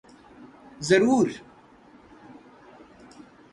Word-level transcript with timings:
ضرور۔ 0.81 1.29